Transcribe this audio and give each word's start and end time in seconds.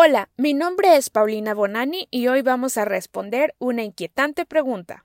Hola, 0.00 0.28
mi 0.36 0.54
nombre 0.54 0.96
es 0.96 1.10
Paulina 1.10 1.54
Bonani 1.54 2.06
y 2.12 2.28
hoy 2.28 2.42
vamos 2.42 2.76
a 2.76 2.84
responder 2.84 3.56
una 3.58 3.82
inquietante 3.82 4.46
pregunta. 4.46 5.02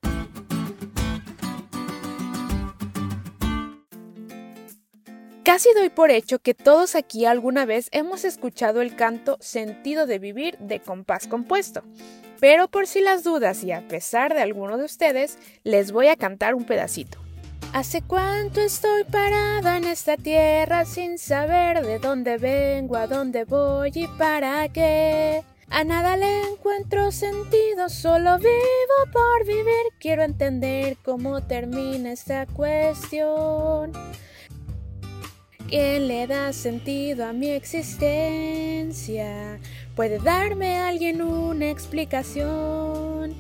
Casi 5.44 5.74
doy 5.74 5.90
por 5.90 6.12
hecho 6.12 6.38
que 6.38 6.54
todos 6.54 6.94
aquí 6.94 7.26
alguna 7.26 7.66
vez 7.66 7.90
hemos 7.92 8.24
escuchado 8.24 8.84
el 8.84 8.96
canto 8.96 9.38
Sentido 9.40 10.06
de 10.06 10.20
Vivir 10.20 10.60
de 10.60 10.80
compás 10.80 11.26
compuesto. 11.26 11.82
Pero 12.40 12.68
por 12.68 12.86
si 12.86 13.02
las 13.02 13.24
dudas 13.24 13.64
y 13.64 13.72
a 13.72 13.88
pesar 13.88 14.36
de 14.36 14.44
alguno 14.44 14.78
de 14.78 14.86
ustedes, 14.86 15.40
les 15.64 15.92
voy 15.92 16.06
a 16.06 16.18
cantar 16.18 16.54
un 16.54 16.66
pedacito. 16.66 17.23
Hace 17.72 18.02
cuánto 18.02 18.62
estoy 18.62 19.04
parada 19.06 19.78
en 19.78 19.86
esta 19.86 20.18
tierra 20.18 20.86
sin 20.86 21.18
saber 21.18 21.86
de 21.86 22.00
dónde 22.00 22.38
vengo, 22.38 22.98
a 22.98 23.08
dónde 23.08 23.46
voy 23.46 23.92
y 23.96 24.08
para 24.08 24.68
qué. 24.70 25.44
A 25.70 25.84
nada 25.84 26.18
le 26.18 26.52
encuentro 26.52 27.12
sentido, 27.12 27.90
solo 27.90 28.38
vivo 28.38 29.12
por 29.12 29.46
vivir. 29.48 29.86
Quiero 30.00 30.24
entender 30.24 30.98
cómo 31.04 31.42
termina 31.42 32.12
esta 32.12 32.46
cuestión. 32.46 33.92
¿Quién 35.68 36.08
le 36.08 36.28
da 36.28 36.54
sentido 36.54 37.26
a 37.26 37.34
mi 37.34 37.50
existencia? 37.50 39.28
¿Puede 39.96 40.20
darme 40.20 40.78
alguien 40.78 41.24
una 41.24 41.72
explicación? 41.72 43.34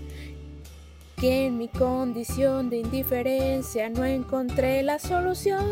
Que 1.23 1.45
en 1.45 1.57
mi 1.57 1.69
condición 1.69 2.69
de 2.69 2.79
indiferencia 2.79 3.87
no 3.87 4.03
encontré 4.03 4.83
la 4.83 4.99
solución. 4.99 5.63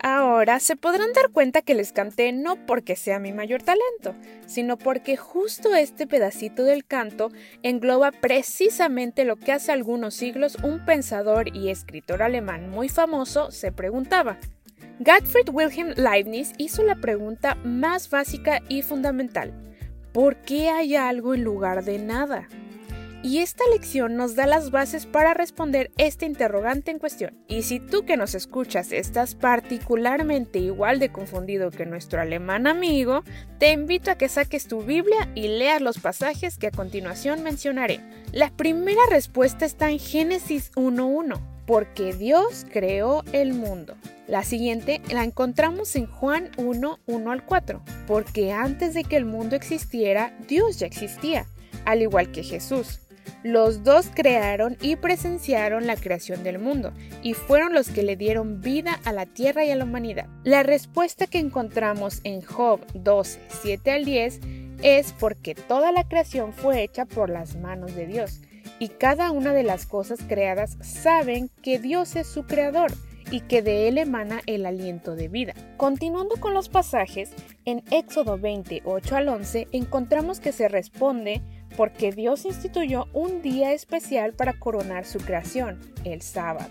Ahora 0.00 0.60
se 0.60 0.76
podrán 0.76 1.12
dar 1.14 1.32
cuenta 1.32 1.62
que 1.62 1.74
les 1.74 1.90
canté 1.90 2.30
no 2.30 2.54
porque 2.64 2.94
sea 2.94 3.18
mi 3.18 3.32
mayor 3.32 3.64
talento, 3.64 4.14
sino 4.46 4.76
porque 4.78 5.16
justo 5.16 5.74
este 5.74 6.06
pedacito 6.06 6.62
del 6.62 6.84
canto 6.84 7.32
engloba 7.64 8.12
precisamente 8.12 9.24
lo 9.24 9.34
que 9.34 9.50
hace 9.50 9.72
algunos 9.72 10.14
siglos 10.14 10.58
un 10.62 10.84
pensador 10.84 11.56
y 11.56 11.70
escritor 11.70 12.22
alemán 12.22 12.70
muy 12.70 12.88
famoso 12.88 13.50
se 13.50 13.72
preguntaba. 13.72 14.38
Gottfried 15.00 15.48
Wilhelm 15.52 15.92
Leibniz 15.96 16.52
hizo 16.56 16.84
la 16.84 16.94
pregunta 16.94 17.56
más 17.64 18.08
básica 18.08 18.62
y 18.68 18.82
fundamental. 18.82 19.52
¿Por 20.12 20.36
qué 20.36 20.70
hay 20.70 20.96
algo 20.96 21.34
en 21.34 21.44
lugar 21.44 21.84
de 21.84 21.98
nada? 21.98 22.48
Y 23.20 23.38
esta 23.38 23.64
lección 23.72 24.16
nos 24.16 24.36
da 24.36 24.46
las 24.46 24.70
bases 24.70 25.04
para 25.04 25.34
responder 25.34 25.90
este 25.98 26.24
interrogante 26.24 26.92
en 26.92 27.00
cuestión. 27.00 27.36
Y 27.48 27.62
si 27.62 27.80
tú 27.80 28.04
que 28.04 28.16
nos 28.16 28.36
escuchas 28.36 28.92
estás 28.92 29.34
particularmente 29.34 30.60
igual 30.60 31.00
de 31.00 31.10
confundido 31.10 31.72
que 31.72 31.84
nuestro 31.84 32.20
alemán 32.20 32.68
amigo, 32.68 33.24
te 33.58 33.72
invito 33.72 34.12
a 34.12 34.14
que 34.14 34.28
saques 34.28 34.68
tu 34.68 34.82
Biblia 34.82 35.28
y 35.34 35.48
leas 35.48 35.82
los 35.82 35.98
pasajes 35.98 36.58
que 36.58 36.68
a 36.68 36.70
continuación 36.70 37.42
mencionaré. 37.42 38.00
La 38.32 38.50
primera 38.50 39.02
respuesta 39.10 39.66
está 39.66 39.90
en 39.90 39.98
Génesis 39.98 40.70
1.1 40.76 41.40
porque 41.66 42.14
Dios 42.14 42.66
creó 42.72 43.24
el 43.32 43.52
mundo. 43.52 43.96
La 44.28 44.44
siguiente 44.44 45.00
la 45.10 45.24
encontramos 45.24 45.96
en 45.96 46.06
Juan 46.06 46.50
1, 46.58 46.98
1 47.06 47.30
al 47.32 47.46
4, 47.46 47.82
porque 48.06 48.52
antes 48.52 48.92
de 48.92 49.02
que 49.02 49.16
el 49.16 49.24
mundo 49.24 49.56
existiera, 49.56 50.36
Dios 50.46 50.78
ya 50.78 50.86
existía, 50.86 51.46
al 51.86 52.02
igual 52.02 52.30
que 52.30 52.42
Jesús. 52.42 53.00
Los 53.42 53.84
dos 53.84 54.10
crearon 54.14 54.76
y 54.82 54.96
presenciaron 54.96 55.86
la 55.86 55.96
creación 55.96 56.44
del 56.44 56.58
mundo, 56.58 56.92
y 57.22 57.32
fueron 57.32 57.72
los 57.72 57.88
que 57.88 58.02
le 58.02 58.16
dieron 58.16 58.60
vida 58.60 59.00
a 59.04 59.14
la 59.14 59.24
tierra 59.24 59.64
y 59.64 59.70
a 59.70 59.76
la 59.76 59.84
humanidad. 59.84 60.26
La 60.44 60.62
respuesta 60.62 61.26
que 61.26 61.38
encontramos 61.38 62.20
en 62.24 62.42
Job 62.42 62.80
12, 62.92 63.40
7 63.62 63.90
al 63.92 64.04
10 64.04 64.40
es 64.82 65.14
porque 65.18 65.54
toda 65.54 65.90
la 65.90 66.06
creación 66.06 66.52
fue 66.52 66.82
hecha 66.82 67.06
por 67.06 67.30
las 67.30 67.56
manos 67.56 67.96
de 67.96 68.06
Dios 68.06 68.42
y 68.78 68.88
cada 68.88 69.30
una 69.30 69.54
de 69.54 69.62
las 69.62 69.86
cosas 69.86 70.20
creadas 70.28 70.76
saben 70.82 71.50
que 71.62 71.78
Dios 71.78 72.14
es 72.14 72.26
su 72.26 72.44
creador 72.44 72.92
y 73.30 73.40
que 73.40 73.62
de 73.62 73.88
él 73.88 73.98
emana 73.98 74.40
el 74.46 74.66
aliento 74.66 75.14
de 75.14 75.28
vida. 75.28 75.54
Continuando 75.76 76.36
con 76.36 76.54
los 76.54 76.68
pasajes, 76.68 77.32
en 77.64 77.82
Éxodo 77.90 78.38
28 78.38 79.16
al 79.16 79.28
11 79.28 79.68
encontramos 79.72 80.40
que 80.40 80.52
se 80.52 80.68
responde 80.68 81.42
porque 81.76 82.12
Dios 82.12 82.44
instituyó 82.44 83.06
un 83.12 83.42
día 83.42 83.72
especial 83.72 84.32
para 84.32 84.58
coronar 84.58 85.04
su 85.04 85.18
creación, 85.18 85.78
el 86.04 86.22
sábado 86.22 86.70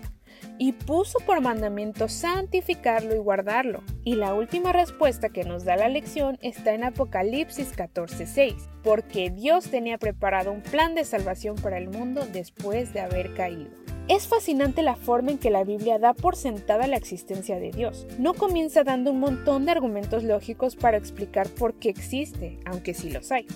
y 0.58 0.72
puso 0.72 1.18
por 1.20 1.40
mandamiento 1.40 2.08
santificarlo 2.08 3.14
y 3.14 3.18
guardarlo. 3.18 3.82
Y 4.04 4.16
la 4.16 4.34
última 4.34 4.72
respuesta 4.72 5.28
que 5.28 5.44
nos 5.44 5.64
da 5.64 5.76
la 5.76 5.88
lección 5.88 6.38
está 6.42 6.74
en 6.74 6.84
Apocalipsis 6.84 7.72
14:6, 7.72 8.68
porque 8.82 9.30
Dios 9.30 9.70
tenía 9.70 9.98
preparado 9.98 10.52
un 10.52 10.62
plan 10.62 10.94
de 10.94 11.04
salvación 11.04 11.56
para 11.56 11.78
el 11.78 11.88
mundo 11.88 12.26
después 12.32 12.92
de 12.92 13.00
haber 13.00 13.34
caído. 13.34 13.70
Es 14.08 14.26
fascinante 14.26 14.82
la 14.82 14.96
forma 14.96 15.32
en 15.32 15.38
que 15.38 15.50
la 15.50 15.64
Biblia 15.64 15.98
da 15.98 16.14
por 16.14 16.34
sentada 16.34 16.86
la 16.86 16.96
existencia 16.96 17.60
de 17.60 17.70
Dios. 17.70 18.06
No 18.18 18.32
comienza 18.32 18.82
dando 18.82 19.10
un 19.10 19.20
montón 19.20 19.66
de 19.66 19.72
argumentos 19.72 20.24
lógicos 20.24 20.76
para 20.76 20.96
explicar 20.96 21.46
por 21.50 21.74
qué 21.74 21.90
existe, 21.90 22.58
aunque 22.64 22.94
sí 22.94 23.10
los 23.10 23.30
hay. 23.30 23.46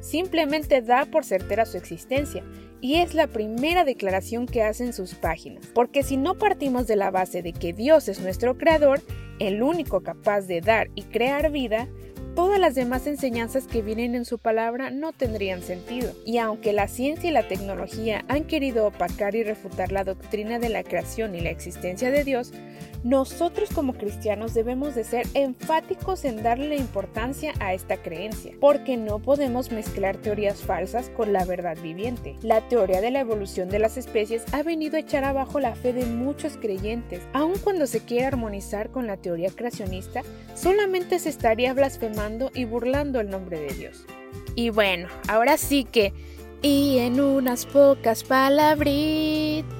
Simplemente 0.00 0.80
da 0.80 1.06
por 1.06 1.24
certera 1.24 1.66
su 1.66 1.76
existencia 1.76 2.44
y 2.80 2.96
es 2.96 3.14
la 3.14 3.26
primera 3.26 3.82
declaración 3.82 4.46
que 4.46 4.62
hace 4.62 4.84
en 4.84 4.92
sus 4.92 5.14
páginas, 5.14 5.66
porque 5.74 6.04
si 6.04 6.16
no 6.16 6.38
partimos 6.38 6.86
de 6.86 6.94
la 6.94 7.10
base 7.10 7.42
de 7.42 7.52
que 7.52 7.72
Dios 7.72 8.06
es 8.06 8.20
nuestro 8.20 8.56
creador, 8.56 9.00
el 9.40 9.60
único 9.60 10.02
capaz 10.02 10.42
de 10.42 10.60
dar 10.60 10.88
y 10.94 11.02
crear 11.02 11.50
vida, 11.50 11.88
todas 12.36 12.60
las 12.60 12.74
demás 12.74 13.06
enseñanzas 13.06 13.66
que 13.66 13.80
vienen 13.80 14.14
en 14.14 14.26
su 14.26 14.38
palabra 14.38 14.90
no 14.90 15.12
tendrían 15.14 15.62
sentido. 15.62 16.12
Y 16.26 16.36
aunque 16.36 16.74
la 16.74 16.86
ciencia 16.86 17.30
y 17.30 17.32
la 17.32 17.48
tecnología 17.48 18.26
han 18.28 18.44
querido 18.44 18.86
opacar 18.86 19.34
y 19.34 19.42
refutar 19.42 19.90
la 19.90 20.04
doctrina 20.04 20.58
de 20.58 20.68
la 20.68 20.84
creación 20.84 21.34
y 21.34 21.40
la 21.40 21.48
existencia 21.48 22.10
de 22.10 22.24
Dios, 22.24 22.52
nosotros 23.04 23.70
como 23.72 23.94
cristianos 23.94 24.52
debemos 24.52 24.94
de 24.94 25.04
ser 25.04 25.26
enfáticos 25.34 26.24
en 26.24 26.42
darle 26.42 26.76
importancia 26.76 27.52
a 27.60 27.72
esta 27.72 27.98
creencia, 27.98 28.52
porque 28.60 28.96
no 28.96 29.20
podemos 29.20 29.70
mezclar 29.70 30.16
teorías 30.16 30.60
falsas 30.60 31.08
con 31.10 31.32
la 31.32 31.44
verdad 31.44 31.78
viviente. 31.80 32.36
La 32.42 32.66
teoría 32.68 33.00
de 33.00 33.12
la 33.12 33.20
evolución 33.20 33.68
de 33.68 33.78
las 33.78 33.96
especies 33.96 34.42
ha 34.52 34.62
venido 34.62 34.96
a 34.96 35.00
echar 35.00 35.24
abajo 35.24 35.60
la 35.60 35.74
fe 35.74 35.92
de 35.92 36.04
muchos 36.04 36.56
creyentes, 36.56 37.22
aun 37.32 37.58
cuando 37.62 37.86
se 37.86 38.00
quiere 38.00 38.26
armonizar 38.26 38.90
con 38.90 39.06
la 39.06 39.16
teoría 39.16 39.50
creacionista, 39.50 40.22
solamente 40.54 41.18
se 41.18 41.28
estaría 41.28 41.72
y 42.54 42.64
burlando 42.64 43.20
el 43.20 43.30
nombre 43.30 43.60
de 43.60 43.74
Dios. 43.74 44.04
Y 44.54 44.70
bueno, 44.70 45.08
ahora 45.28 45.56
sí 45.56 45.84
que 45.84 46.12
y 46.62 46.98
en 46.98 47.20
unas 47.20 47.66
pocas 47.66 48.24
palabritas 48.24 49.70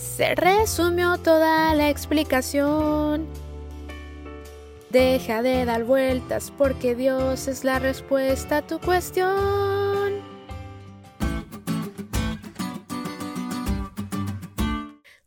se 0.00 0.34
resumió 0.34 1.18
toda 1.18 1.74
la 1.74 1.90
explicación. 1.90 3.26
Deja 4.90 5.42
de 5.42 5.64
dar 5.64 5.84
vueltas 5.84 6.52
porque 6.56 6.94
Dios 6.94 7.48
es 7.48 7.64
la 7.64 7.78
respuesta 7.78 8.58
a 8.58 8.62
tu 8.66 8.80
cuestión. 8.80 9.75